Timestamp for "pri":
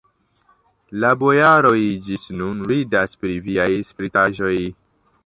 3.25-3.37